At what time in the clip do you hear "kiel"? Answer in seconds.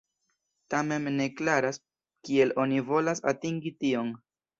2.29-2.53